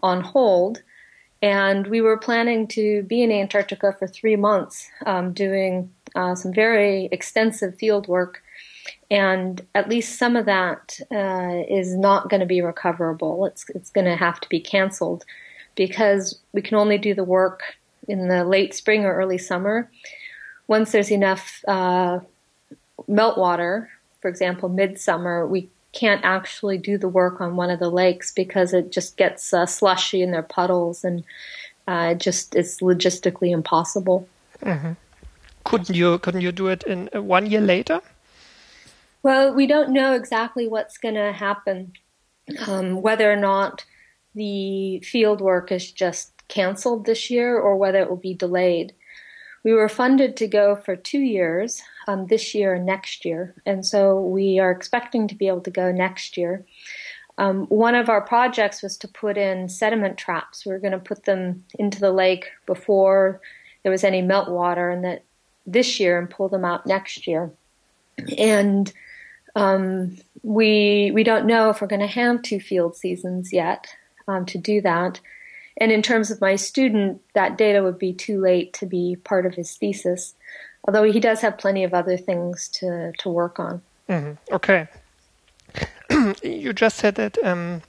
on 0.00 0.20
hold. 0.20 0.82
And 1.42 1.86
we 1.86 2.00
were 2.00 2.18
planning 2.18 2.68
to 2.68 3.02
be 3.04 3.22
in 3.22 3.32
Antarctica 3.32 3.96
for 3.98 4.06
three 4.06 4.36
months, 4.36 4.88
um, 5.06 5.32
doing 5.32 5.90
uh, 6.14 6.34
some 6.34 6.52
very 6.52 7.08
extensive 7.12 7.76
field 7.76 8.08
work 8.08 8.42
and 9.10 9.66
at 9.74 9.88
least 9.88 10.18
some 10.18 10.36
of 10.36 10.46
that 10.46 10.98
uh, 11.10 11.62
is 11.68 11.96
not 11.96 12.30
going 12.30 12.40
to 12.40 12.46
be 12.46 12.60
recoverable. 12.60 13.44
It's 13.46 13.68
it's 13.70 13.90
going 13.90 14.04
to 14.06 14.16
have 14.16 14.40
to 14.40 14.48
be 14.48 14.60
canceled 14.60 15.24
because 15.74 16.38
we 16.52 16.62
can 16.62 16.76
only 16.76 16.98
do 16.98 17.14
the 17.14 17.24
work 17.24 17.62
in 18.08 18.28
the 18.28 18.44
late 18.44 18.74
spring 18.74 19.04
or 19.04 19.14
early 19.14 19.38
summer. 19.38 19.90
Once 20.68 20.92
there's 20.92 21.10
enough 21.10 21.64
uh, 21.66 22.20
meltwater, 23.08 23.88
for 24.20 24.28
example, 24.28 24.68
midsummer, 24.68 25.46
we 25.46 25.68
can't 25.92 26.24
actually 26.24 26.78
do 26.78 26.96
the 26.96 27.08
work 27.08 27.40
on 27.40 27.56
one 27.56 27.70
of 27.70 27.80
the 27.80 27.90
lakes 27.90 28.30
because 28.30 28.72
it 28.72 28.92
just 28.92 29.16
gets 29.16 29.52
uh, 29.52 29.66
slushy 29.66 30.22
and 30.22 30.32
there 30.32 30.42
puddles 30.42 31.02
and 31.04 31.24
uh, 31.88 32.14
just 32.14 32.54
it's 32.54 32.80
logistically 32.80 33.50
impossible. 33.50 34.28
Mm-hmm. 34.62 34.92
Couldn't 35.70 35.94
you 35.94 36.18
couldn't 36.18 36.40
you 36.40 36.50
do 36.50 36.66
it 36.66 36.82
in 36.82 37.08
uh, 37.14 37.22
one 37.22 37.46
year 37.46 37.60
later? 37.60 38.00
Well, 39.22 39.54
we 39.54 39.68
don't 39.68 39.92
know 39.92 40.14
exactly 40.14 40.66
what's 40.66 40.98
going 40.98 41.14
to 41.14 41.30
happen, 41.30 41.92
um, 42.66 43.02
whether 43.02 43.30
or 43.30 43.36
not 43.36 43.84
the 44.34 44.98
field 44.98 45.40
work 45.40 45.70
is 45.70 45.92
just 45.92 46.32
canceled 46.48 47.06
this 47.06 47.30
year 47.30 47.56
or 47.56 47.76
whether 47.76 48.00
it 48.00 48.10
will 48.10 48.16
be 48.16 48.34
delayed. 48.34 48.94
We 49.62 49.72
were 49.72 49.88
funded 49.88 50.36
to 50.38 50.48
go 50.48 50.74
for 50.74 50.96
two 50.96 51.20
years, 51.20 51.80
um, 52.08 52.26
this 52.26 52.52
year 52.52 52.74
and 52.74 52.84
next 52.84 53.24
year, 53.24 53.54
and 53.64 53.86
so 53.86 54.20
we 54.20 54.58
are 54.58 54.72
expecting 54.72 55.28
to 55.28 55.36
be 55.36 55.46
able 55.46 55.60
to 55.60 55.70
go 55.70 55.92
next 55.92 56.36
year. 56.36 56.66
Um, 57.38 57.66
one 57.66 57.94
of 57.94 58.08
our 58.08 58.22
projects 58.22 58.82
was 58.82 58.96
to 58.98 59.06
put 59.06 59.38
in 59.38 59.68
sediment 59.68 60.18
traps. 60.18 60.66
We 60.66 60.72
were 60.72 60.80
going 60.80 60.98
to 60.98 60.98
put 60.98 61.26
them 61.26 61.64
into 61.78 62.00
the 62.00 62.10
lake 62.10 62.46
before 62.66 63.40
there 63.84 63.92
was 63.92 64.02
any 64.02 64.20
meltwater, 64.20 64.92
and 64.92 65.04
that 65.04 65.24
this 65.72 66.00
year 66.00 66.18
and 66.18 66.28
pull 66.28 66.48
them 66.48 66.64
out 66.64 66.86
next 66.86 67.26
year. 67.26 67.50
And 68.38 68.92
um, 69.54 70.16
we 70.42 71.10
we 71.12 71.24
don't 71.24 71.46
know 71.46 71.70
if 71.70 71.80
we're 71.80 71.88
going 71.88 72.00
to 72.00 72.06
have 72.06 72.42
two 72.42 72.60
field 72.60 72.96
seasons 72.96 73.52
yet 73.52 73.86
um, 74.28 74.46
to 74.46 74.58
do 74.58 74.80
that. 74.82 75.20
And 75.76 75.90
in 75.90 76.02
terms 76.02 76.30
of 76.30 76.40
my 76.40 76.56
student, 76.56 77.22
that 77.34 77.56
data 77.56 77.82
would 77.82 77.98
be 77.98 78.12
too 78.12 78.40
late 78.40 78.72
to 78.74 78.86
be 78.86 79.16
part 79.24 79.46
of 79.46 79.54
his 79.54 79.74
thesis, 79.76 80.34
although 80.86 81.04
he 81.04 81.20
does 81.20 81.40
have 81.40 81.58
plenty 81.58 81.84
of 81.84 81.94
other 81.94 82.18
things 82.18 82.68
to, 82.74 83.12
to 83.18 83.30
work 83.30 83.58
on. 83.58 83.80
Mm-hmm. 84.08 84.54
Okay. 84.54 84.88
you 86.42 86.72
just 86.74 86.98
said 86.98 87.14
that 87.14 87.42
um, 87.42 87.80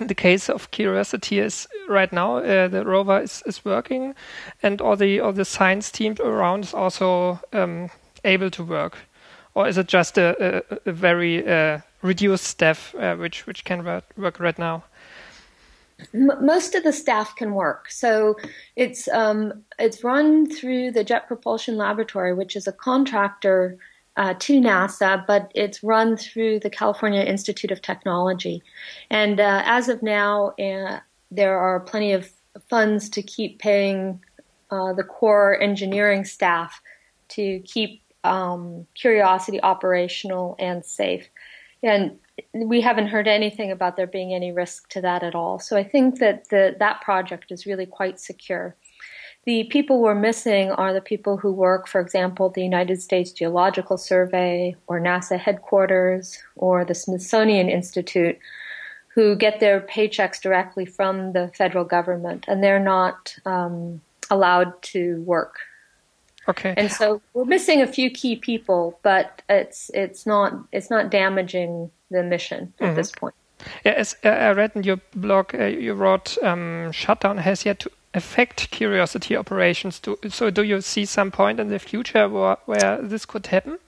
the 0.00 0.14
case 0.14 0.48
of 0.48 0.70
Curiosity 0.70 1.38
is 1.38 1.68
right 1.88 2.12
now 2.12 2.38
uh, 2.38 2.68
the 2.68 2.84
rover 2.84 3.20
is, 3.20 3.42
is 3.46 3.64
working, 3.64 4.14
and 4.62 4.80
all 4.80 4.96
the 4.96 5.20
all 5.20 5.32
the 5.32 5.44
science 5.44 5.90
team 5.90 6.16
around 6.20 6.64
is 6.64 6.74
also 6.74 7.40
um, 7.52 7.90
able 8.24 8.50
to 8.50 8.64
work, 8.64 8.98
or 9.54 9.68
is 9.68 9.78
it 9.78 9.86
just 9.86 10.18
a, 10.18 10.36
a, 10.40 10.90
a 10.90 10.92
very 10.92 11.46
uh, 11.46 11.78
reduced 12.02 12.44
staff 12.44 12.94
uh, 12.96 13.16
which 13.16 13.46
which 13.46 13.64
can 13.64 13.84
work 13.84 14.40
right 14.40 14.58
now? 14.58 14.84
most 16.12 16.74
of 16.74 16.82
the 16.82 16.92
staff 16.92 17.34
can 17.36 17.54
work. 17.54 17.90
So 17.90 18.36
it's 18.76 19.08
um, 19.08 19.64
it's 19.78 20.04
run 20.04 20.50
through 20.50 20.92
the 20.92 21.04
Jet 21.04 21.26
Propulsion 21.26 21.76
Laboratory, 21.76 22.34
which 22.34 22.56
is 22.56 22.66
a 22.66 22.72
contractor 22.72 23.78
uh, 24.16 24.34
to 24.38 24.60
NASA, 24.60 25.26
but 25.26 25.50
it's 25.54 25.82
run 25.82 26.16
through 26.16 26.60
the 26.60 26.70
California 26.70 27.22
Institute 27.22 27.70
of 27.70 27.82
Technology. 27.82 28.62
And 29.10 29.40
uh, 29.40 29.62
as 29.64 29.88
of 29.88 30.02
now, 30.02 30.50
uh, 30.50 31.00
there 31.30 31.58
are 31.58 31.80
plenty 31.80 32.12
of 32.12 32.30
funds 32.70 33.08
to 33.10 33.22
keep 33.22 33.58
paying 33.58 34.20
uh, 34.70 34.92
the 34.92 35.02
core 35.02 35.60
engineering 35.60 36.24
staff 36.24 36.80
to 37.28 37.60
keep 37.60 38.02
um, 38.22 38.86
Curiosity 38.94 39.60
operational 39.62 40.56
and 40.58 40.84
safe. 40.84 41.28
And 41.82 42.18
we 42.52 42.80
haven't 42.80 43.08
heard 43.08 43.28
anything 43.28 43.70
about 43.70 43.96
there 43.96 44.06
being 44.06 44.32
any 44.32 44.50
risk 44.50 44.88
to 44.90 45.00
that 45.02 45.22
at 45.22 45.34
all. 45.34 45.58
So 45.58 45.76
I 45.76 45.84
think 45.84 46.18
that 46.20 46.48
the, 46.48 46.74
that 46.78 47.00
project 47.02 47.52
is 47.52 47.66
really 47.66 47.86
quite 47.86 48.18
secure. 48.18 48.74
The 49.44 49.64
people 49.64 50.00
we're 50.00 50.14
missing 50.14 50.70
are 50.70 50.94
the 50.94 51.02
people 51.02 51.36
who 51.36 51.52
work, 51.52 51.86
for 51.86 52.00
example, 52.00 52.48
the 52.48 52.62
United 52.62 53.02
States 53.02 53.30
Geological 53.30 53.98
Survey 53.98 54.74
or 54.86 55.00
NASA 55.00 55.38
headquarters 55.38 56.42
or 56.56 56.84
the 56.84 56.94
Smithsonian 56.94 57.68
Institute, 57.68 58.38
who 59.08 59.36
get 59.36 59.60
their 59.60 59.80
paychecks 59.80 60.40
directly 60.40 60.86
from 60.86 61.32
the 61.32 61.50
federal 61.54 61.84
government, 61.84 62.46
and 62.48 62.62
they're 62.62 62.80
not 62.80 63.36
um, 63.44 64.00
allowed 64.30 64.80
to 64.82 65.20
work. 65.22 65.56
Okay. 66.48 66.74
And 66.76 66.90
so 66.90 67.20
we're 67.34 67.44
missing 67.44 67.82
a 67.82 67.86
few 67.86 68.10
key 68.10 68.36
people, 68.36 68.98
but 69.02 69.42
it's 69.48 69.90
it's 69.94 70.26
not 70.26 70.52
it's 70.72 70.90
not 70.90 71.10
damaging 71.10 71.90
the 72.10 72.22
mission 72.22 72.72
at 72.80 72.86
mm-hmm. 72.86 72.96
this 72.96 73.10
point. 73.12 73.34
Yeah, 73.84 73.92
as 73.92 74.16
uh, 74.24 74.28
I 74.28 74.52
read 74.52 74.72
in 74.74 74.82
your 74.82 75.00
blog, 75.14 75.54
uh, 75.54 75.64
you 75.64 75.94
wrote 75.94 76.36
um, 76.42 76.92
shutdown 76.92 77.38
has 77.38 77.64
yet 77.64 77.78
to 77.80 77.90
affect 78.14 78.70
curiosity 78.70 79.36
operations. 79.36 79.98
Do, 79.98 80.16
so, 80.28 80.50
do 80.50 80.62
you 80.62 80.80
see 80.80 81.04
some 81.04 81.30
point 81.30 81.60
in 81.60 81.68
the 81.68 81.78
future 81.78 82.28
where, 82.28 82.56
where 82.64 83.02
this 83.02 83.26
could 83.26 83.46
happen? 83.46 83.78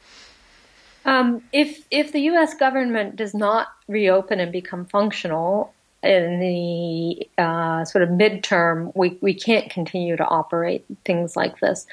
Um, 1.04 1.42
if 1.52 1.86
if 1.90 2.12
the 2.12 2.20
U.S. 2.32 2.54
government 2.54 3.14
does 3.16 3.32
not 3.32 3.68
reopen 3.86 4.40
and 4.40 4.50
become 4.50 4.86
functional 4.86 5.72
in 6.02 6.40
the 6.40 7.28
uh, 7.40 7.84
sort 7.84 8.02
of 8.02 8.10
midterm, 8.10 8.92
we 8.96 9.16
we 9.20 9.32
can't 9.32 9.70
continue 9.70 10.16
to 10.16 10.24
operate 10.24 10.84
things 11.04 11.36
like 11.36 11.60
this. 11.60 11.86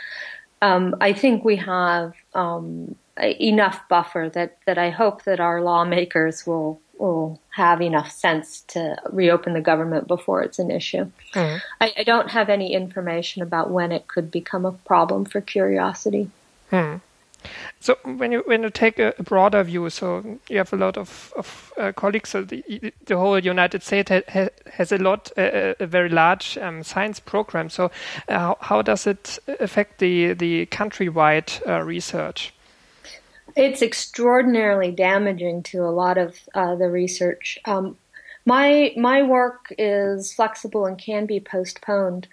Um, 0.63 0.96
I 1.02 1.13
think 1.13 1.44
we 1.44 1.58
have 1.58 2.13
um, 2.34 2.96
enough 3.22 3.82
buffer 3.90 4.32
that, 4.34 4.58
that 4.66 4.78
I 4.78 4.90
hope 4.90 5.24
that 5.24 5.40
our 5.40 5.62
lawmakers 5.62 6.48
will 6.48 6.80
will 6.97 7.39
have 7.50 7.81
enough 7.81 8.12
sense 8.12 8.62
to 8.67 8.97
reopen 9.12 9.53
the 9.53 9.62
government 9.62 10.07
before 10.07 10.41
it's 10.41 10.59
an 10.59 10.71
issue. 10.71 11.09
Mm. 11.33 11.62
I, 11.81 11.93
I, 11.97 12.03
don't 12.03 12.31
have 12.31 12.50
any 12.50 12.73
information 12.73 13.41
about 13.41 13.71
when 13.71 13.91
it 13.91 14.07
could 14.07 14.31
become 14.31 14.65
a 14.65 14.71
problem 14.71 15.25
for 15.25 15.41
curiosity. 15.41 16.29
Mm. 16.71 17.01
So 17.79 17.97
when 18.03 18.31
you 18.31 18.43
when 18.45 18.63
you 18.63 18.69
take 18.69 19.00
a, 19.00 19.13
broader 19.21 19.63
view, 19.63 19.89
so 19.89 20.39
you 20.50 20.57
have 20.57 20.71
a 20.71 20.77
lot 20.77 20.97
of, 20.97 21.33
of 21.35 21.73
uh, 21.77 21.91
colleagues. 21.91 22.29
So 22.29 22.43
the, 22.43 22.93
the 23.05 23.17
whole 23.17 23.38
United 23.38 23.83
States 23.83 24.09
ha, 24.09 24.47
has 24.71 24.91
a 24.91 24.97
lot, 24.97 25.31
uh, 25.38 25.73
a 25.79 25.85
very 25.85 26.09
large 26.09 26.57
um, 26.57 26.83
science 26.83 27.19
program. 27.19 27.69
So 27.69 27.91
uh, 28.29 28.39
how, 28.39 28.57
how, 28.62 28.81
does 28.81 29.05
it 29.05 29.39
affect 29.59 30.00
the 30.00 30.33
the 30.33 30.65
countrywide 30.67 31.67
uh, 31.67 31.83
research? 31.83 32.53
It's 33.55 33.81
extraordinarily 33.81 34.91
damaging 34.91 35.63
to 35.63 35.83
a 35.83 35.91
lot 35.91 36.17
of 36.17 36.38
uh, 36.55 36.75
the 36.75 36.89
research. 36.89 37.60
Um, 37.65 37.98
my 38.45 38.93
my 38.98 39.24
work 39.24 39.74
is 39.77 40.33
flexible 40.33 40.86
and 40.86 40.98
can 40.98 41.25
be 41.25 41.39
postponed, 41.39 42.27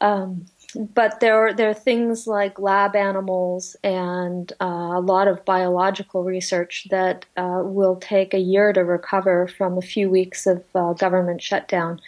um, 0.00 0.46
but 0.74 1.20
there 1.20 1.46
are, 1.46 1.52
there 1.52 1.70
are 1.70 1.74
things 1.74 2.26
like 2.26 2.58
lab 2.58 2.94
animals 2.94 3.74
and 3.82 4.52
uh, 4.60 4.64
a 4.94 5.00
lot 5.00 5.28
of 5.28 5.44
biological 5.44 6.24
research 6.24 6.86
that 6.90 7.24
uh, 7.36 7.62
will 7.64 7.96
take 7.96 8.34
a 8.34 8.38
year 8.38 8.72
to 8.72 8.84
recover 8.84 9.48
from 9.48 9.78
a 9.78 9.82
few 9.82 10.10
weeks 10.10 10.46
of 10.46 10.62
uh, 10.74 10.92
government 10.92 11.42
shutdown. 11.42 12.00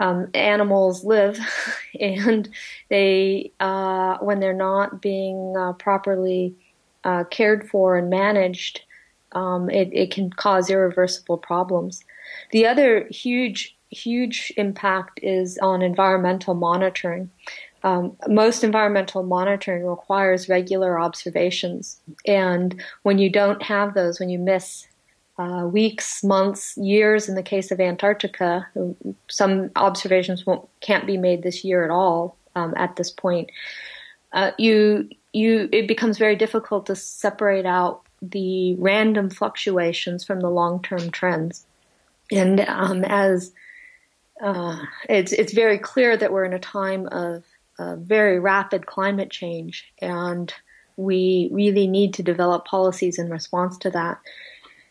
Um, 0.00 0.28
animals 0.32 1.04
live, 1.04 1.38
and 2.00 2.48
they 2.88 3.52
uh, 3.60 4.16
when 4.18 4.40
they're 4.40 4.54
not 4.54 5.02
being 5.02 5.54
uh, 5.56 5.74
properly 5.74 6.56
uh, 7.04 7.24
cared 7.24 7.68
for 7.68 7.96
and 7.96 8.10
managed, 8.10 8.82
um, 9.32 9.70
it, 9.70 9.88
it 9.92 10.10
can 10.10 10.30
cause 10.30 10.70
irreversible 10.70 11.38
problems. 11.38 12.02
The 12.50 12.66
other 12.66 13.06
huge, 13.10 13.76
huge 13.90 14.52
impact 14.56 15.20
is 15.22 15.58
on 15.58 15.82
environmental 15.82 16.54
monitoring. 16.54 17.30
Um, 17.82 18.16
most 18.28 18.62
environmental 18.62 19.22
monitoring 19.22 19.86
requires 19.86 20.48
regular 20.48 21.00
observations, 21.00 21.98
and 22.26 22.80
when 23.04 23.18
you 23.18 23.30
don't 23.30 23.62
have 23.62 23.94
those, 23.94 24.20
when 24.20 24.28
you 24.28 24.38
miss 24.38 24.86
uh, 25.38 25.66
weeks, 25.66 26.22
months, 26.22 26.76
years, 26.76 27.26
in 27.26 27.34
the 27.34 27.42
case 27.42 27.70
of 27.70 27.80
Antarctica, 27.80 28.68
some 29.30 29.70
observations 29.76 30.44
won't 30.44 30.68
can't 30.80 31.06
be 31.06 31.16
made 31.16 31.42
this 31.42 31.64
year 31.64 31.82
at 31.82 31.90
all 31.90 32.36
um, 32.54 32.74
at 32.76 32.96
this 32.96 33.10
point. 33.10 33.50
Uh, 34.34 34.50
you 34.58 35.08
you 35.32 35.68
it 35.72 35.86
becomes 35.86 36.18
very 36.18 36.36
difficult 36.36 36.86
to 36.86 36.96
separate 36.96 37.66
out 37.66 38.02
the 38.22 38.74
random 38.76 39.30
fluctuations 39.30 40.24
from 40.24 40.40
the 40.40 40.50
long 40.50 40.82
term 40.82 41.10
trends. 41.10 41.66
And 42.30 42.60
um, 42.60 43.04
as 43.04 43.52
uh, 44.42 44.76
it's 45.08 45.32
it's 45.32 45.52
very 45.52 45.78
clear 45.78 46.16
that 46.16 46.32
we're 46.32 46.44
in 46.44 46.52
a 46.52 46.58
time 46.58 47.06
of 47.08 47.44
uh, 47.78 47.96
very 47.96 48.38
rapid 48.38 48.86
climate 48.86 49.30
change, 49.30 49.90
and 50.00 50.52
we 50.96 51.48
really 51.52 51.86
need 51.86 52.14
to 52.14 52.22
develop 52.22 52.66
policies 52.66 53.18
in 53.18 53.30
response 53.30 53.78
to 53.78 53.90
that. 53.90 54.18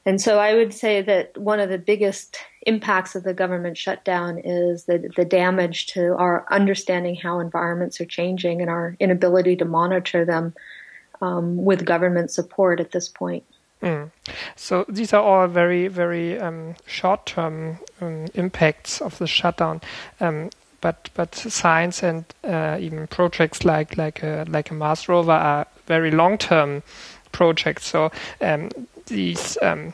And 0.05 0.21
so 0.21 0.39
I 0.39 0.55
would 0.55 0.73
say 0.73 1.01
that 1.01 1.37
one 1.37 1.59
of 1.59 1.69
the 1.69 1.77
biggest 1.77 2.37
impacts 2.63 3.15
of 3.15 3.23
the 3.23 3.33
government 3.33 3.77
shutdown 3.77 4.37
is 4.37 4.85
the, 4.85 5.11
the 5.15 5.25
damage 5.25 5.87
to 5.87 6.15
our 6.15 6.45
understanding 6.51 7.15
how 7.15 7.39
environments 7.39 8.01
are 8.01 8.05
changing 8.05 8.61
and 8.61 8.69
our 8.69 8.95
inability 8.99 9.55
to 9.55 9.65
monitor 9.65 10.25
them 10.25 10.53
um, 11.21 11.63
with 11.63 11.85
government 11.85 12.31
support 12.31 12.79
at 12.79 12.91
this 12.91 13.07
point. 13.07 13.43
Mm. 13.81 14.11
So 14.55 14.85
these 14.89 15.13
are 15.13 15.21
all 15.21 15.47
very, 15.47 15.87
very 15.87 16.37
um, 16.37 16.75
short-term 16.85 17.79
um, 18.01 18.25
impacts 18.33 19.01
of 19.01 19.17
the 19.19 19.27
shutdown. 19.27 19.81
Um, 20.19 20.49
but 20.81 21.09
but 21.13 21.35
science 21.35 22.03
and 22.03 22.23
uh, 22.43 22.77
even 22.79 23.07
projects 23.07 23.65
like 23.65 23.97
like 23.97 24.23
a, 24.23 24.45
like 24.47 24.71
a 24.71 24.73
Mars 24.73 25.09
rover 25.09 25.31
are 25.31 25.67
very 25.87 26.11
long-term 26.11 26.83
projects. 27.31 27.85
So 27.87 28.11
um, 28.41 28.69
these 29.07 29.57
um, 29.61 29.93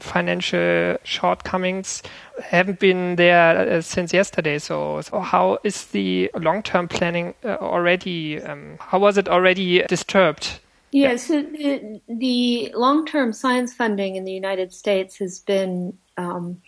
financial 0.00 0.96
shortcomings 1.04 2.02
haven't 2.42 2.78
been 2.78 3.16
there 3.16 3.58
uh, 3.58 3.80
since 3.80 4.12
yesterday. 4.12 4.58
So, 4.58 5.00
so 5.00 5.20
how 5.20 5.58
is 5.64 5.86
the 5.86 6.30
long-term 6.34 6.88
planning 6.88 7.34
uh, 7.44 7.56
already? 7.60 8.42
Um, 8.42 8.78
how 8.80 8.98
was 8.98 9.18
it 9.18 9.28
already 9.28 9.82
disturbed? 9.84 10.60
Yes, 10.92 11.30
yeah, 11.30 11.42
so 11.42 11.42
the, 11.42 12.00
the 12.08 12.72
long-term 12.74 13.32
science 13.32 13.72
funding 13.72 14.16
in 14.16 14.24
the 14.24 14.32
United 14.32 14.72
States 14.72 15.18
has 15.18 15.38
been 15.38 15.96
um, 16.16 16.60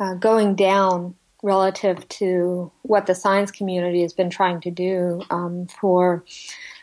uh, 0.00 0.14
going 0.14 0.56
down 0.56 1.14
relative 1.42 2.06
to 2.08 2.70
what 2.82 3.06
the 3.06 3.14
science 3.14 3.50
community 3.50 4.02
has 4.02 4.12
been 4.12 4.30
trying 4.30 4.60
to 4.60 4.70
do 4.70 5.22
um, 5.30 5.66
for 5.66 6.24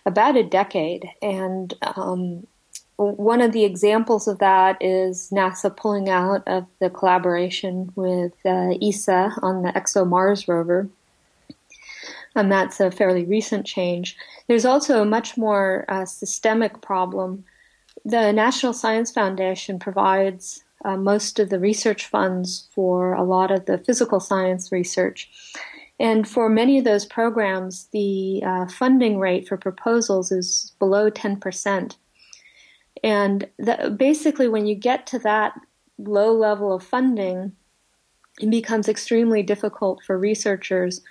about 0.06 0.36
a 0.36 0.44
decade, 0.44 1.08
and 1.22 1.74
um, 1.82 2.48
one 2.98 3.42
of 3.42 3.52
the 3.52 3.64
examples 3.64 4.28
of 4.28 4.40
that 4.40 4.78
is 4.82 5.30
NASA 5.32 5.76
pulling 5.76 6.10
out 6.10 6.44
of 6.48 6.66
the 6.80 6.90
collaboration 6.90 7.92
with 7.96 8.34
uh, 8.44 8.74
ESA 8.82 9.34
on 9.44 9.62
the 9.62 9.70
ExoMars 9.70 10.48
rover. 10.48 10.90
And 12.36 12.52
that's 12.52 12.80
a 12.80 12.92
fairly 12.92 13.24
recent 13.24 13.66
change. 13.66 14.18
There's 14.48 14.66
also 14.66 15.02
a 15.02 15.06
much 15.06 15.38
more 15.38 15.86
uh, 15.88 16.06
systemic 16.06 16.82
problem. 16.82 17.46
The 18.04 18.32
National 18.32 18.74
Science 18.74 19.12
Foundation 19.12 19.80
provides 19.80 20.64
uh, 20.86 20.98
most 20.98 21.40
of 21.40 21.50
the 21.50 21.60
research 21.60 22.06
funds 22.06 22.68
for 22.74 23.14
a 23.14 23.24
lot 23.24 23.52
of 23.52 23.66
the 23.66 23.78
physical 23.80 24.20
science 24.20 24.72
research. 24.72 25.30
And 26.00 26.28
for 26.28 26.48
many 26.48 26.78
of 26.78 26.84
those 26.84 27.06
programs, 27.06 27.88
the 27.92 28.44
uh, 28.46 28.68
funding 28.68 29.18
rate 29.18 29.48
for 29.48 29.58
proposals 29.58 30.32
is 30.32 30.74
below 30.80 31.10
10%. 31.10 31.96
And 33.04 33.48
basically, 33.98 34.48
when 34.48 34.66
you 34.66 34.76
get 34.76 35.08
to 35.08 35.20
that 35.20 35.60
low 35.98 36.32
level 36.34 36.74
of 36.74 36.84
funding, 36.84 37.54
it 38.40 38.50
becomes 38.50 38.88
extremely 38.88 39.44
difficult 39.44 40.04
for 40.04 40.18
researchers 40.18 41.02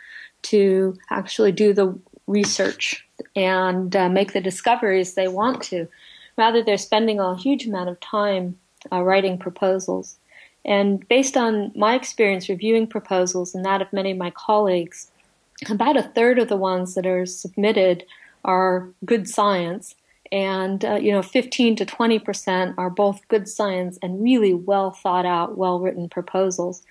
to 0.42 0.96
actually 1.10 1.52
do 1.52 1.72
the 1.72 1.98
research 2.26 3.06
and 3.34 3.94
uh, 3.94 4.08
make 4.08 4.32
the 4.32 4.40
discoveries 4.40 5.14
they 5.14 5.28
want 5.28 5.62
to. 5.64 5.88
Rather, 6.36 6.62
they're 6.62 6.76
spending 6.76 7.18
a 7.18 7.36
huge 7.36 7.66
amount 7.66 7.88
of 7.88 7.98
time 8.00 8.58
uh, 8.92 9.02
writing 9.02 9.38
proposals. 9.38 10.18
And 10.64 11.06
based 11.08 11.36
on 11.36 11.72
my 11.74 11.94
experience 11.94 12.48
reviewing 12.48 12.86
proposals 12.86 13.54
and 13.54 13.64
that 13.64 13.82
of 13.82 13.92
many 13.92 14.10
of 14.10 14.18
my 14.18 14.30
colleagues, 14.30 15.10
about 15.68 15.96
a 15.96 16.02
third 16.02 16.38
of 16.38 16.48
the 16.48 16.56
ones 16.56 16.94
that 16.94 17.06
are 17.06 17.24
submitted 17.24 18.04
are 18.44 18.88
good 19.04 19.28
science, 19.28 19.94
and 20.32 20.84
uh, 20.84 20.94
you 20.94 21.12
know 21.12 21.22
15 21.22 21.76
to 21.76 21.86
20 21.86 22.18
percent 22.18 22.74
are 22.78 22.90
both 22.90 23.26
good 23.28 23.48
science 23.48 23.98
and 24.02 24.22
really 24.22 24.54
well 24.54 24.90
thought 24.90 25.26
out 25.26 25.56
well 25.56 25.80
written 25.80 26.08
proposals. 26.08 26.82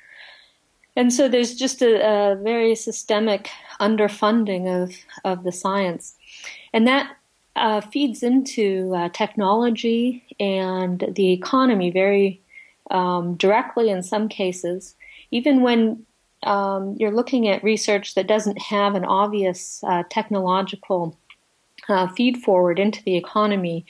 And 0.98 1.12
so 1.12 1.27
there's 1.27 1.56
just 1.56 1.82
a, 1.82 2.32
a, 2.32 2.36
very 2.36 2.74
systemic 2.74 3.50
underfunding 3.82 4.84
of 4.84 4.96
of 5.24 5.44
the 5.44 5.51
science. 5.51 6.15
And 6.74 6.88
that 6.88 7.15
uh, 7.56 7.82
feeds 7.82 8.24
into 8.24 8.94
uh, 8.96 9.10
technology 9.10 10.24
and 10.39 11.04
the 11.15 11.32
economy 11.32 11.89
very 11.89 12.42
um, 12.92 13.36
directly 13.36 13.89
in 13.89 14.04
some 14.04 14.27
cases. 14.27 14.96
Even 15.32 15.62
when 15.62 16.06
um, 16.43 16.95
you're 17.00 17.15
looking 17.15 17.48
at 17.48 17.63
research 17.63 18.15
that 18.15 18.28
doesn't 18.28 18.62
have 18.62 18.95
an 18.95 19.06
obvious 19.06 19.84
uh, 19.84 20.04
technological 20.10 21.17
uh, 21.89 22.08
feed 22.10 22.38
forward 22.38 22.80
into 22.80 23.04
the 23.04 23.15
economy, 23.15 23.86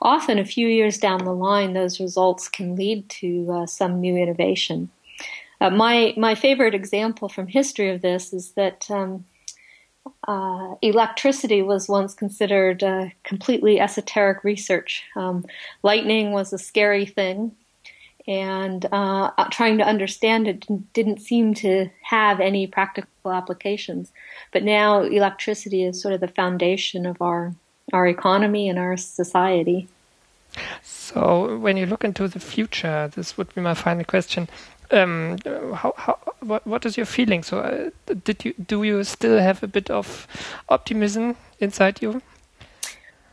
often 0.00 0.38
a 0.38 0.44
few 0.44 0.68
years 0.68 0.98
down 0.98 1.24
the 1.24 1.34
line, 1.34 1.72
those 1.72 2.00
results 2.00 2.48
can 2.48 2.76
lead 2.76 3.08
to 3.08 3.50
uh, 3.52 3.66
some 3.66 4.00
new 4.00 4.16
innovation. 4.16 4.90
Uh, 5.60 5.70
my 5.70 6.14
my 6.16 6.34
favorite 6.34 6.74
example 6.74 7.28
from 7.28 7.46
history 7.46 7.90
of 7.90 8.00
this 8.00 8.32
is 8.32 8.52
that 8.52 8.88
um, 8.90 9.24
uh, 10.26 10.74
electricity 10.82 11.62
was 11.62 11.88
once 11.88 12.14
considered 12.14 12.82
uh, 12.82 13.06
completely 13.24 13.80
esoteric 13.80 14.44
research. 14.44 15.02
Um, 15.16 15.44
lightning 15.82 16.32
was 16.32 16.52
a 16.52 16.58
scary 16.58 17.06
thing, 17.06 17.52
and 18.28 18.86
uh, 18.92 19.30
trying 19.50 19.78
to 19.78 19.84
understand 19.84 20.46
it 20.46 20.66
didn't 20.92 21.20
seem 21.20 21.54
to 21.54 21.88
have 22.02 22.38
any 22.38 22.66
practical 22.66 23.32
applications. 23.32 24.12
But 24.52 24.62
now 24.62 25.00
electricity 25.00 25.82
is 25.82 26.00
sort 26.00 26.14
of 26.14 26.20
the 26.20 26.28
foundation 26.28 27.06
of 27.06 27.20
our 27.20 27.54
our 27.92 28.06
economy 28.06 28.68
and 28.68 28.78
our 28.78 28.98
society. 28.98 29.88
So, 30.82 31.56
when 31.58 31.76
you 31.76 31.86
look 31.86 32.04
into 32.04 32.28
the 32.28 32.40
future, 32.40 33.10
this 33.14 33.38
would 33.38 33.54
be 33.54 33.62
my 33.62 33.74
final 33.74 34.04
question. 34.04 34.48
Um, 34.90 35.38
how, 35.74 35.94
how, 35.96 36.18
what, 36.40 36.66
what 36.66 36.86
is 36.86 36.96
your 36.96 37.06
feeling? 37.06 37.42
So, 37.42 37.60
uh, 37.60 37.90
did 38.24 38.44
you 38.44 38.54
do 38.54 38.82
you 38.82 39.04
still 39.04 39.38
have 39.38 39.62
a 39.62 39.66
bit 39.66 39.90
of 39.90 40.26
optimism 40.68 41.36
inside 41.60 42.02
you? 42.02 42.22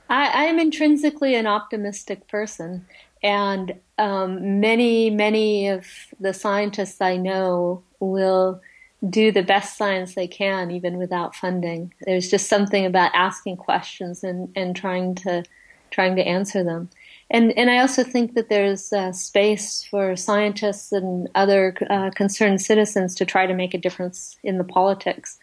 I, 0.09 0.45
am 0.45 0.59
intrinsically 0.59 1.35
an 1.35 1.47
optimistic 1.47 2.27
person, 2.27 2.85
and 3.25 3.73
um, 3.97 4.59
many, 4.59 5.09
many 5.09 5.67
of 5.67 5.87
the 6.19 6.31
scientists 6.31 7.01
I 7.01 7.17
know 7.17 7.83
will 7.99 8.61
do 9.09 9.31
the 9.31 9.41
best 9.41 9.77
science 9.77 10.13
they 10.13 10.27
can, 10.27 10.69
even 10.69 10.97
without 10.97 11.35
funding. 11.35 11.91
There's 12.01 12.29
just 12.29 12.47
something 12.47 12.85
about 12.85 13.11
asking 13.15 13.57
questions 13.57 14.23
and, 14.23 14.49
and 14.55 14.75
trying 14.75 15.15
to 15.15 15.43
trying 15.89 16.15
to 16.17 16.21
answer 16.21 16.63
them. 16.63 16.89
And 17.31 17.51
and 17.57 17.71
I 17.71 17.79
also 17.79 18.03
think 18.03 18.35
that 18.35 18.49
there's 18.49 18.93
uh, 18.93 19.11
space 19.11 19.83
for 19.83 20.15
scientists 20.15 20.91
and 20.91 21.27
other 21.33 21.75
uh, 21.89 22.11
concerned 22.11 22.61
citizens 22.61 23.15
to 23.15 23.25
try 23.25 23.47
to 23.47 23.55
make 23.55 23.73
a 23.73 23.79
difference 23.79 24.37
in 24.43 24.59
the 24.59 24.63
politics 24.63 25.39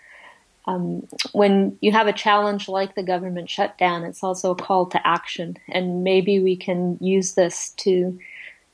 um, 0.66 1.07
when 1.33 1.77
you 1.81 1.92
have 1.92 2.07
a 2.07 2.12
challenge 2.12 2.68
like 2.68 2.94
the 2.94 3.03
government 3.03 3.51
shutdown, 3.51 4.05
it's 4.05 4.22
also 4.22 4.53
a 4.53 4.57
call 4.57 4.87
to 4.87 5.07
action. 5.07 5.57
And 5.68 6.05
maybe 6.05 6.40
we 6.40 6.57
can 6.57 6.98
use 7.01 7.35
this 7.35 7.70
to 7.79 8.18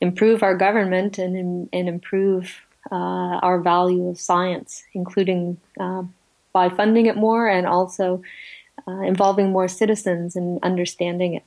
improve 0.01 0.42
our 0.42 0.57
government 0.57 1.18
and, 1.18 1.68
and 1.72 1.88
improve 1.88 2.61
uh, 2.90 2.94
our 3.42 3.61
value 3.61 4.09
of 4.09 4.20
science, 4.20 4.85
including 4.92 5.59
uh, 5.81 6.03
by 6.53 6.68
funding 6.68 7.07
it 7.07 7.16
more 7.16 7.48
and 7.48 7.66
also 7.66 8.22
uh, 8.87 9.01
involving 9.01 9.51
more 9.51 9.68
citizens 9.68 10.37
in 10.37 10.59
understanding 10.62 11.35
it. 11.35 11.42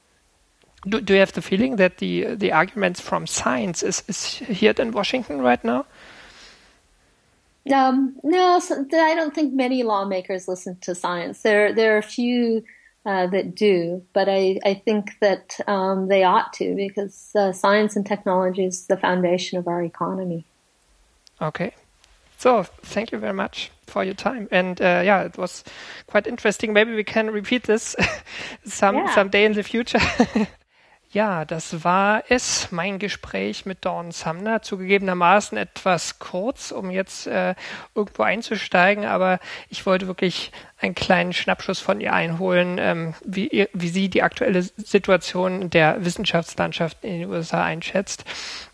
Do, 0.87 0.99
do 0.99 1.13
you 1.13 1.19
have 1.19 1.33
the 1.33 1.43
feeling 1.43 1.75
that 1.75 1.97
the 1.97 2.35
the 2.35 2.51
arguments 2.51 2.99
from 2.99 3.27
science 3.27 3.83
is, 3.83 4.03
is 4.07 4.25
here 4.33 4.73
in 4.79 4.91
Washington 4.91 5.41
right 5.41 5.63
now? 5.63 5.85
Um, 7.71 8.15
no, 8.23 8.59
so 8.59 8.85
I 8.91 9.13
don't 9.13 9.35
think 9.35 9.53
many 9.53 9.83
lawmakers 9.83 10.47
listen 10.47 10.77
to 10.81 10.95
science. 10.95 11.41
There, 11.41 11.73
there 11.73 11.95
are 11.95 11.99
a 11.99 12.03
few 12.03 12.63
uh, 13.05 13.27
that 13.27 13.55
do, 13.55 14.03
but 14.13 14.27
I, 14.27 14.59
I 14.65 14.73
think 14.73 15.19
that 15.19 15.59
um, 15.67 16.07
they 16.07 16.23
ought 16.23 16.53
to 16.53 16.75
because 16.75 17.31
uh, 17.35 17.51
science 17.51 17.95
and 17.95 18.05
technology 18.05 18.65
is 18.65 18.87
the 18.87 18.97
foundation 18.97 19.59
of 19.59 19.67
our 19.67 19.83
economy. 19.83 20.45
Okay. 21.41 21.73
So, 22.37 22.63
thank 22.63 23.11
you 23.11 23.19
very 23.19 23.33
much 23.33 23.71
for 23.85 24.03
your 24.03 24.15
time. 24.15 24.47
And 24.51 24.81
uh, 24.81 25.01
yeah, 25.05 25.21
it 25.21 25.37
was 25.37 25.63
quite 26.07 26.25
interesting. 26.25 26.73
Maybe 26.73 26.95
we 26.95 27.03
can 27.03 27.29
repeat 27.29 27.63
this 27.63 27.95
some 28.65 28.95
yeah. 28.95 29.13
someday 29.13 29.45
in 29.45 29.53
the 29.53 29.63
future. 29.63 29.99
Ja, 31.13 31.43
das 31.43 31.83
war 31.83 32.23
es, 32.29 32.71
mein 32.71 32.97
Gespräch 32.97 33.65
mit 33.65 33.83
Dawn 33.83 34.11
Sumner. 34.11 34.61
Zugegebenermaßen 34.61 35.57
etwas 35.57 36.19
kurz, 36.19 36.71
um 36.71 36.89
jetzt 36.89 37.27
äh, 37.27 37.53
irgendwo 37.93 38.23
einzusteigen, 38.23 39.03
aber 39.03 39.39
ich 39.69 39.85
wollte 39.85 40.07
wirklich 40.07 40.53
einen 40.79 40.95
kleinen 40.95 41.33
Schnappschuss 41.33 41.81
von 41.81 41.99
ihr 41.99 42.13
einholen, 42.13 42.77
ähm, 42.79 43.13
wie, 43.25 43.47
ihr, 43.47 43.67
wie 43.73 43.89
sie 43.89 44.07
die 44.07 44.23
aktuelle 44.23 44.63
Situation 44.63 45.69
der 45.69 46.05
Wissenschaftslandschaft 46.05 47.03
in 47.03 47.19
den 47.19 47.29
USA 47.29 47.61
einschätzt. 47.61 48.23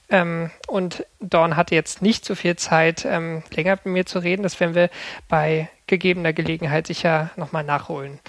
Ähm, 0.10 0.52
und 0.68 1.08
Dawn 1.20 1.56
hatte 1.56 1.74
jetzt 1.74 2.04
nicht 2.04 2.24
so 2.24 2.36
viel 2.36 2.56
Zeit, 2.56 3.04
ähm, 3.04 3.42
länger 3.52 3.80
mit 3.84 3.86
mir 3.86 4.06
zu 4.06 4.20
reden. 4.20 4.44
Das 4.44 4.60
werden 4.60 4.76
wir 4.76 4.92
bei 5.28 5.70
gegebener 5.88 6.34
Gelegenheit 6.34 6.86
sicher 6.86 7.32
nochmal 7.36 7.64
nachholen. 7.64 8.20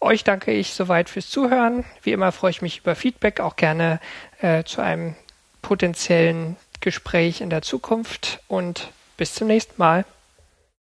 Euch 0.00 0.22
danke 0.24 0.52
ich 0.52 0.74
soweit 0.74 1.10
fürs 1.10 1.28
Zuhören. 1.28 1.84
Wie 2.02 2.12
immer 2.12 2.30
freue 2.32 2.50
ich 2.50 2.62
mich 2.62 2.78
über 2.78 2.94
Feedback, 2.94 3.40
auch 3.40 3.56
gerne 3.56 4.00
äh, 4.40 4.62
zu 4.64 4.80
einem 4.80 5.16
potenziellen 5.60 6.56
Gespräch 6.80 7.40
in 7.40 7.50
der 7.50 7.62
Zukunft 7.62 8.40
und 8.46 8.92
bis 9.16 9.34
zum 9.34 9.48
nächsten 9.48 9.74
Mal. 9.76 10.04